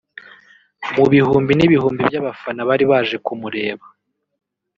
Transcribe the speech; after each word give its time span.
Mu 0.95 1.05
bihumbi 1.13 1.51
n’ibihumbi 1.55 2.01
by’abafana 2.09 2.61
bari 2.69 2.85
baje 2.91 3.15
kumureba 3.25 3.85